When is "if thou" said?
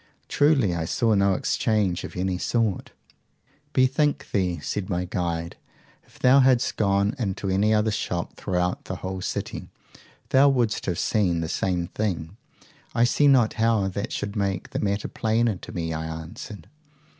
6.07-6.39